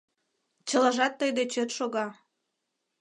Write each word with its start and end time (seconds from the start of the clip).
—Чылажат 0.67 1.13
тый 1.19 1.31
дечет 1.37 1.69
шога. 1.77 2.07